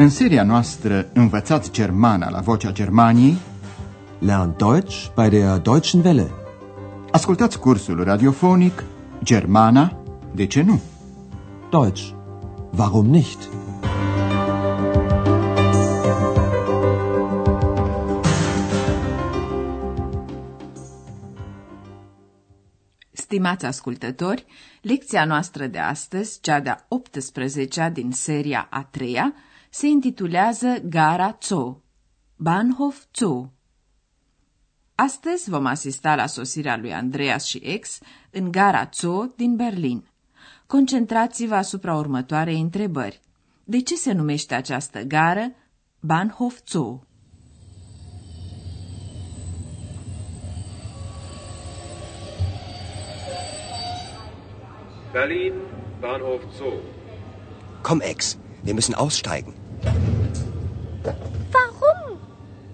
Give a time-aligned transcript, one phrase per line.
[0.00, 3.36] În seria noastră Învățați Germana la Vocea Germaniei
[4.18, 6.30] Lern Deutsch bei der Deutschen Welle.
[7.10, 8.84] Ascultați cursul radiofonic
[9.22, 10.02] Germana,
[10.34, 10.80] de ce nu?
[11.70, 12.10] Deutsch.
[12.76, 13.38] Warum nicht?
[23.12, 24.46] Stimați ascultători,
[24.80, 29.34] lecția noastră de astăzi, cea de-a 18-a din seria a treia,
[29.70, 31.82] se intitulează Gara Zoo,
[32.36, 33.52] Bahnhof Zoo.
[34.94, 37.98] Astăzi vom asista la sosirea lui Andreas și ex
[38.30, 40.08] în Gara Zoo din Berlin.
[40.66, 43.20] Concentrați-vă asupra următoarei întrebări.
[43.64, 45.52] De ce se numește această gară
[46.00, 47.02] Bahnhof Zoo?
[55.12, 55.52] Berlin,
[56.00, 56.72] Bahnhof Zoo.
[57.82, 59.54] Komm, Ex, wir müssen aussteigen.
[61.52, 62.18] Warum?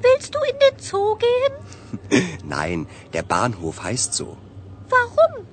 [0.01, 2.29] Willst du in den Zoo gehen?
[2.45, 4.37] Nein, der Bahnhof heißt so.
[4.89, 5.47] Warum?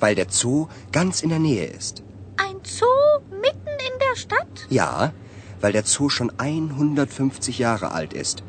[0.00, 2.02] Weil der Zoo ganz in der Nähe ist.
[2.36, 4.66] Ein Zoo mitten in der Stadt?
[4.68, 5.12] Ja,
[5.60, 8.42] weil der Zoo schon 150 Jahre alt ist.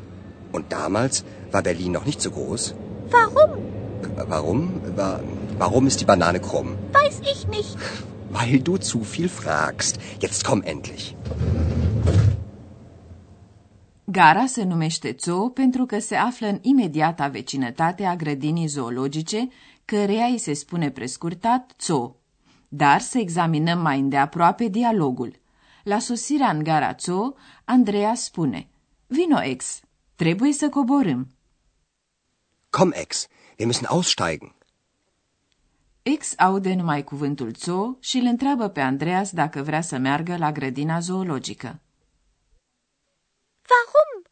[0.52, 2.74] Und damals war Berlin noch nicht so groß.
[3.10, 3.50] Warum?
[4.28, 4.80] Warum?
[4.96, 5.20] Wa-
[5.58, 6.76] Warum ist die Banane krumm?
[6.92, 7.76] Weiß ich nicht.
[8.34, 10.00] Weil du zu viel fragst.
[10.20, 11.14] Jetzt komm endlich.
[14.04, 19.48] Gara se numește zoo pentru că se află în imediata vecinătate a grădinii zoologice,
[19.84, 22.16] căreia îi se spune prescurtat zoo.
[22.68, 25.40] Dar să examinăm mai îndeaproape dialogul.
[25.82, 28.68] La sosirea în gara zoo, Andreea spune,
[29.06, 29.80] Vino ex,
[30.14, 31.28] trebuie să coborâm.
[32.70, 33.26] Komm, Ex,
[33.58, 34.53] wir müssen aussteigen.
[36.06, 40.52] Ex aude numai cuvântul zoo și îl întreabă pe Andreas dacă vrea să meargă la
[40.52, 41.80] grădina zoologică.
[43.70, 44.24] Warum?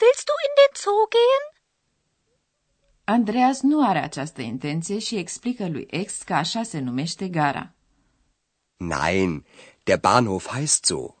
[0.00, 1.44] Willst du in den Zoo gehen?
[3.04, 7.74] Andreas nu are această intenție și explică lui ex că așa se numește gara.
[8.76, 9.44] Nein,
[9.82, 11.14] der Bahnhof heißt so.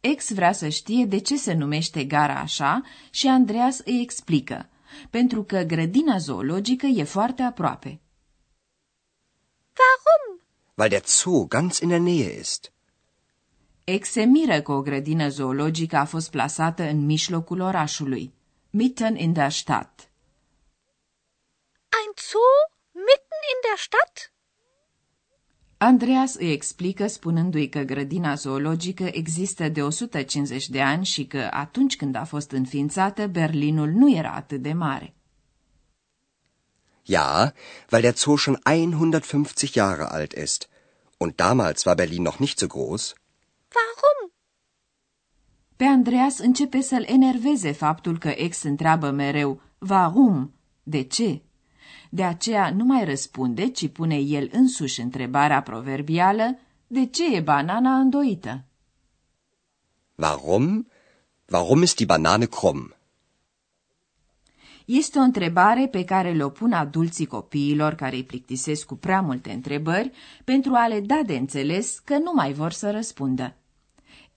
[0.00, 4.68] Ex vrea să știe de ce se numește gara așa și Andreas îi explică,
[5.10, 8.00] pentru că grădina zoologică e foarte aproape.
[10.76, 10.90] Warum?
[10.90, 12.72] Weil der Zoo ganz in der Nähe ist.
[13.84, 18.34] Ex se miră că o grădină zoologică a fost plasată în mijlocul orașului,
[18.70, 20.10] mitten in der Stadt.
[21.98, 22.40] Ein Zoo
[22.92, 24.32] mitten in der Stadt?
[25.78, 31.96] Andreas îi explică spunându-i că grădina zoologică există de 150 de ani și că atunci
[31.96, 35.14] când a fost înființată, Berlinul nu era atât de mare.
[37.06, 37.52] Ja,
[37.90, 40.68] weil der Zoo schon 150 Jahre alt ist.
[41.18, 43.14] Und damals war Berlin noch nicht so groß.
[43.76, 44.32] Warum?
[45.76, 50.54] Pe Andreas începe să-l enerveze faptul că ex întreabă mereu, warum?
[50.82, 51.42] De ce?
[52.10, 57.96] De aceea nu mai răspunde, ci pune el însuși întrebarea proverbială, de ce e banana
[57.96, 58.64] îndoită?
[60.14, 60.86] Warum?
[61.48, 62.95] Warum ist die Banane krumm?
[64.86, 69.50] Este o întrebare pe care le-o pun adulții copiilor care îi plictisesc cu prea multe
[69.52, 70.10] întrebări
[70.44, 73.56] pentru a le da de înțeles că nu mai vor să răspundă.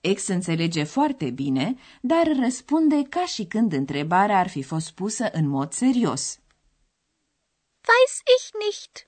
[0.01, 5.47] Ex înțelege foarte bine, dar răspunde ca și când întrebarea ar fi fost pusă în
[5.47, 6.39] mod serios.
[7.87, 9.07] Weiß ich nicht.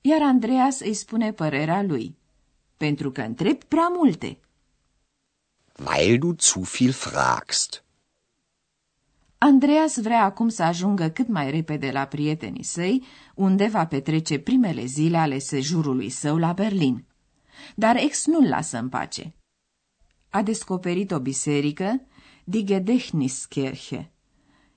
[0.00, 2.16] Iar Andreas îi spune părerea lui.
[2.76, 4.40] Pentru că întreb prea multe.
[5.86, 7.85] Weil du zu viel fragst.
[9.38, 13.02] Andreas vrea acum să ajungă cât mai repede la prietenii săi,
[13.34, 17.04] unde va petrece primele zile ale sejurului său la Berlin.
[17.74, 19.34] Dar ex nu-l lasă în pace.
[20.28, 22.06] A descoperit o biserică,
[22.44, 24.10] Die Gedächtniskirche.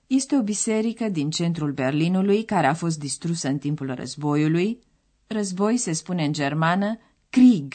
[0.06, 4.78] Este o biserică din centrul Berlinului care a fost distrusă în timpul războiului.
[5.26, 6.98] Război se spune în germană
[7.30, 7.74] Krieg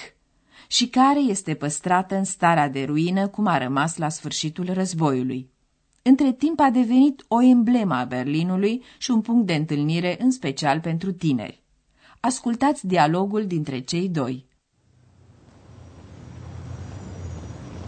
[0.67, 5.53] și care este păstrată în starea de ruină cum a rămas la sfârșitul războiului.
[6.09, 10.79] Între timp a devenit o emblemă a Berlinului și un punct de întâlnire în special
[10.79, 11.63] pentru tineri.
[12.19, 14.45] Ascultați dialogul dintre cei doi.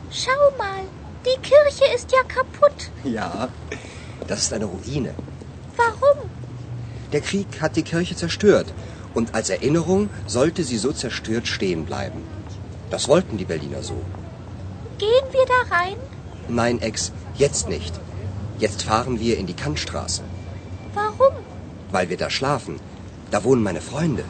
[0.09, 0.83] Schau mal,
[1.21, 2.91] die Kirche ist ja kaputt.
[3.13, 3.49] Ja,
[4.25, 5.15] das ist eine Ruine.
[5.75, 6.29] Warum?
[7.09, 8.73] Der Krieg hat die Kirche zerstört.
[9.13, 12.21] Und als Erinnerung sollte sie so zerstört stehen bleiben.
[12.89, 13.97] Das wollten die Berliner so.
[14.97, 15.97] Gehen wir da rein?
[16.47, 18.06] Nein, Ex, jetzt nicht.
[18.59, 20.24] Jetzt fahren wir in die Kantstraße.
[20.94, 21.36] Warum?
[21.92, 22.80] Weil wir da schlafen.
[23.31, 24.24] Da wohnen meine Freunde.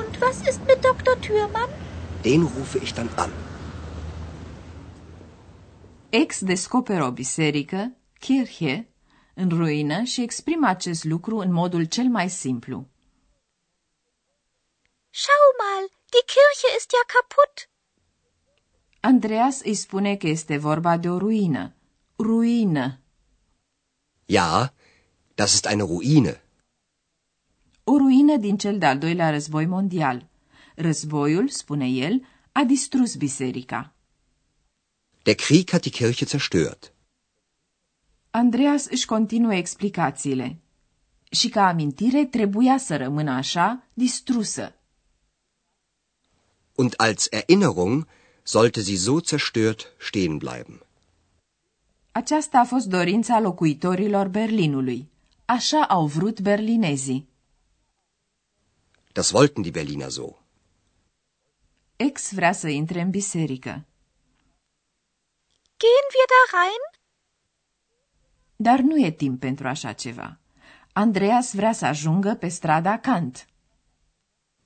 [0.00, 1.14] Und was ist mit Dr.
[1.26, 1.70] Thürmann?
[2.24, 3.32] Den rufe ich dann an.
[6.10, 8.88] Ex descoperă o biserică, Kirche,
[9.34, 12.86] în ruină și exprimă acest lucru în modul cel mai simplu.
[15.10, 17.70] Schau mal, die Kirche ist ja kaputt.
[19.00, 21.74] Andreas îi spune că este vorba de o ruină.
[22.18, 23.00] Ruină.
[24.30, 24.74] Ja,
[25.36, 26.42] das ist eine Ruine.
[27.84, 30.28] O ruină din cel de-al doilea război mondial.
[30.74, 33.94] Războiul, spune el, a distrus biserica.
[35.22, 36.92] Der Krieg hat die Kirche zerstört.
[38.30, 40.58] Andreas își continuă explicațiile.
[41.30, 44.74] Și ca amintire trebuia să rămână așa, distrusă.
[46.74, 48.06] Und als Erinnerung
[48.42, 50.86] sollte sie so zerstört stehen bleiben.
[52.18, 55.08] Aceasta a fost dorința locuitorilor Berlinului.
[55.44, 57.28] Așa au vrut berlinezii.
[59.12, 60.28] Das wollten die Berliner so.
[61.96, 63.70] Ex vrea să intre în biserică.
[65.76, 66.82] Gehen wir da rein?
[68.56, 70.38] Dar nu e timp pentru așa ceva.
[70.92, 73.48] Andreas vrea să ajungă pe strada Kant.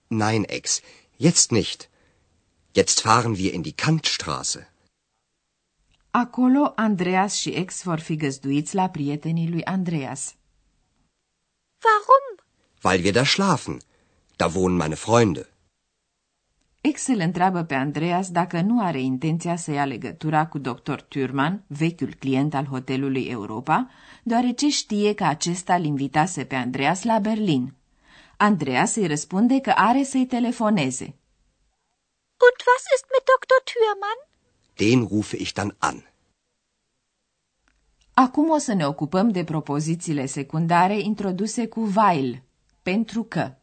[0.07, 0.81] Nein, Ex,
[1.17, 1.89] jetzt nicht.
[2.75, 4.72] Jetzt fahren wir in die Kantstraße.
[6.15, 10.35] Acolo, Andreas și ex vor fi găzduiți la prietenii lui Andreas.
[11.85, 12.45] Warum?
[12.85, 13.81] Weil wir da schlafen.
[14.37, 15.49] Da wohnen meine Freunde.
[16.81, 20.99] Ex îl întreabă pe Andreas dacă nu are intenția să ia legătura cu dr.
[21.09, 23.91] Thurman, vechiul client al hotelului Europa,
[24.23, 27.75] deoarece știe că acesta îl invitase pe Andreas la Berlin.
[28.37, 31.05] Andreas îi răspunde că are să-i telefoneze.
[32.47, 33.61] Und was ist mit Dr.
[33.69, 34.32] Thürmann?
[34.75, 35.97] Den rufe ich dann an.
[38.15, 42.43] Acum o să ne ocupăm de propozițiile secundare introduse cu weil,
[42.83, 43.55] pentru că.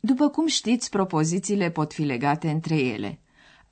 [0.00, 3.20] După cum știți, propozițiile pot fi legate între ele.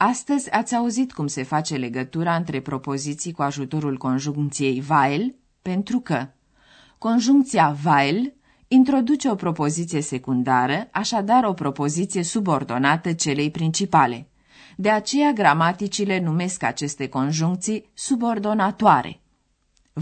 [0.02, 6.28] Astăzi ați auzit cum se face legătura între propoziții cu ajutorul conjuncției weil, pentru că.
[6.98, 8.34] Conjuncția weil
[8.68, 14.28] introduce o propoziție secundară, așadar o propoziție subordonată celei principale.
[14.76, 19.20] De aceea gramaticile numesc aceste conjuncții subordonatoare.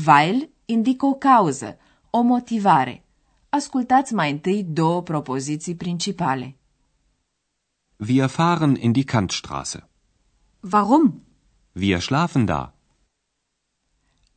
[0.07, 1.77] Weil indică o cauză,
[2.11, 3.05] o motivare.
[3.49, 6.58] Ascultați mai întâi două propoziții principale.
[8.01, 9.83] Wir fahren in die Kantstraße.
[10.63, 11.27] Warum?
[11.75, 12.75] Wir schlafen da.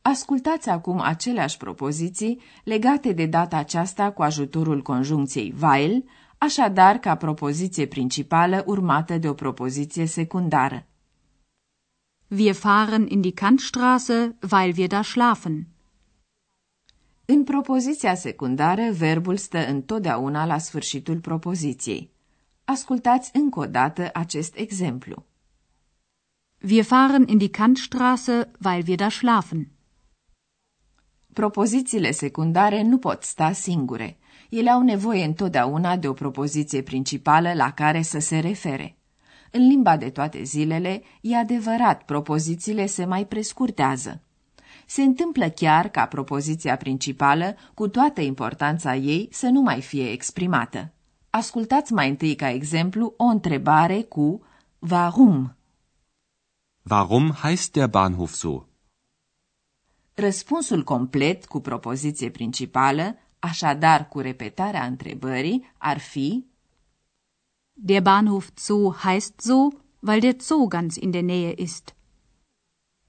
[0.02, 6.04] Ascultați acum aceleași propoziții legate de data aceasta cu ajutorul conjuncției weil,
[6.38, 10.86] așadar ca propoziție principală urmată de o propoziție secundară.
[12.28, 15.66] Wir fahren in die Kantstraße, weil wir da schlafen.
[17.24, 22.11] În propoziția secundară, verbul stă întotdeauna la sfârșitul propoziției.
[22.72, 25.24] Ascultați încă o dată acest exemplu.
[26.68, 29.68] Wir fahren in die Kantstraße, weil wir da schlafen.
[31.32, 34.18] Propozițiile secundare nu pot sta singure.
[34.50, 38.96] Ele au nevoie întotdeauna de o propoziție principală la care să se refere.
[39.50, 44.22] În limba de toate zilele, e adevărat, propozițiile se mai prescurtează.
[44.86, 50.92] Se întâmplă chiar ca propoziția principală, cu toată importanța ei, să nu mai fie exprimată.
[51.34, 54.42] Ascultați mai întâi ca exemplu o întrebare cu
[54.78, 55.56] warum.
[56.90, 58.64] Warum heißt der Bahnhof so?
[60.14, 66.46] Răspunsul complet cu propoziție principală, așadar cu repetarea întrebării, ar fi
[67.72, 69.68] Der Bahnhof Zoo heißt so,
[70.00, 71.94] weil der Zoo ganz in der Nähe ist.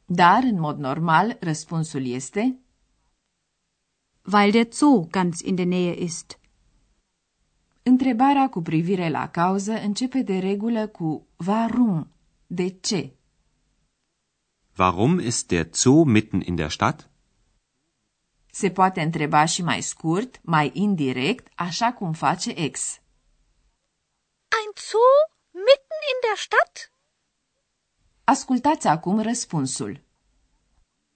[0.05, 2.59] Dar, în mod normal, răspunsul este
[4.33, 6.41] Weil der Zoo ganz in der Nähe ist.
[7.85, 12.11] Întrebarea cu privire la cauză începe de regulă cu warum,
[12.47, 13.13] de ce.
[14.77, 17.09] Warum ist der Zoo mitten in der Stadt?
[18.51, 22.99] Se poate întreba și mai scurt, mai indirect, așa cum face ex.
[24.59, 25.13] Ein Zoo
[25.51, 26.91] mitten in der Stadt?
[28.23, 30.01] Ascultați acum răspunsul.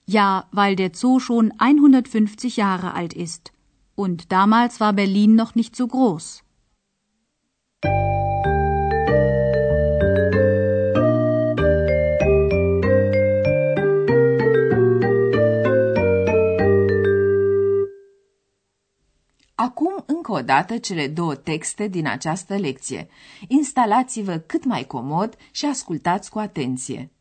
[0.06, 3.52] Ja, weil der Zoo schon 150 Jahre alt ist.
[3.96, 6.46] Und damals war Berlin noch nicht so groß.
[20.38, 23.08] Acum, încă o dată, cele două texte din această lecție.
[23.48, 27.12] Instalați-vă cât mai comod și ascultați cu atenție.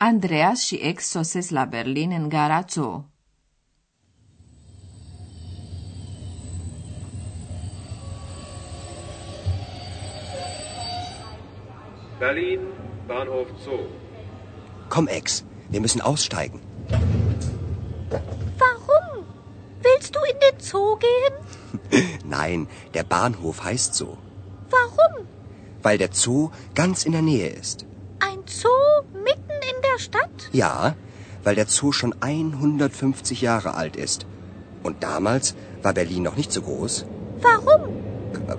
[0.00, 3.04] Andreas și ex sosesc la Berlin în gara Zoo.
[12.18, 12.60] Berlin,
[13.06, 13.80] Bahnhof Zoo.
[14.88, 16.60] Komm, Ex, wir müssen aussteigen.
[18.58, 19.24] Warum?
[19.82, 21.34] Willst du in den Zoo gehen?
[22.24, 24.16] Nein, der Bahnhof heißt so.
[24.70, 25.26] Warum?
[25.82, 27.84] Weil der Zoo ganz in der Nähe ist.
[28.20, 28.87] Ein Zoo
[29.98, 30.48] der Stadt?
[30.52, 30.94] Ja,
[31.44, 34.20] weil der Zoo schon 150 Jahre alt ist.
[34.86, 37.04] Und damals war Berlin noch nicht so groß.
[37.48, 37.82] Warum?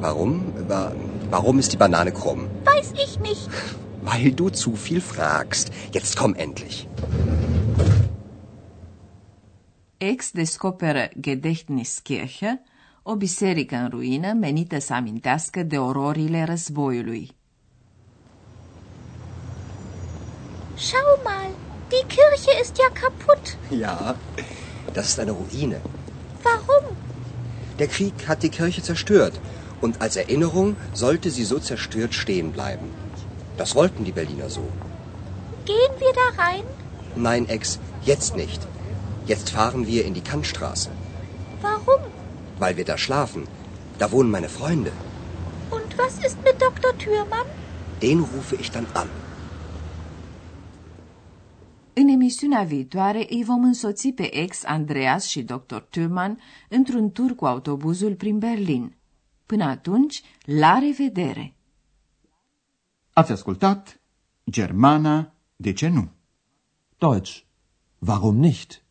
[0.06, 0.34] Warum?
[0.68, 0.94] Wa-
[1.36, 2.42] Warum ist die Banane krumm?
[2.66, 3.48] Weiß ich nicht.
[4.10, 5.66] Weil du zu viel fragst.
[5.96, 6.88] Jetzt komm endlich.
[9.98, 12.62] Ex descoperă Gedächtniskirche,
[13.04, 17.32] o biserică în ruină menită să amintească de ororile războiului.
[20.80, 21.50] Schau mal,
[21.92, 23.58] die Kirche ist ja kaputt.
[23.70, 24.16] Ja,
[24.94, 25.82] das ist eine Ruine.
[26.42, 26.96] Warum?
[27.80, 29.34] Der Krieg hat die Kirche zerstört.
[29.82, 32.90] Und als Erinnerung sollte sie so zerstört stehen bleiben.
[33.58, 34.66] Das wollten die Berliner so.
[35.66, 36.64] Gehen wir da rein?
[37.16, 38.62] Nein, Ex, jetzt nicht.
[39.26, 40.92] Jetzt fahren wir in die Kantstraße.
[41.62, 42.02] Warum?
[42.58, 43.48] Weil wir da schlafen.
[43.98, 44.92] Da wohnen meine Freunde.
[45.72, 46.98] Und was ist mit Dr.
[46.98, 47.48] Thürmann?
[48.02, 49.10] Den rufe ich dann an.
[52.02, 55.76] În emisiunea viitoare îi vom însoți pe ex Andreas și dr.
[55.76, 56.40] Thurman
[56.70, 58.96] într-un tur cu autobuzul prin Berlin.
[59.46, 61.56] Până atunci, la revedere!
[63.14, 64.02] Ați ascultat
[64.50, 66.10] Germana, de ce nu?
[66.98, 67.38] Deutsch.
[68.00, 68.84] Warum nicht?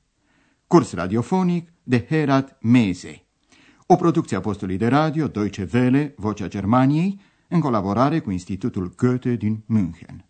[0.66, 3.26] Curs radiofonic de Herat Mese.
[3.86, 9.34] O producție a postului de radio Deutsche Welle, Vocea Germaniei, în colaborare cu Institutul Goethe
[9.34, 10.27] din München.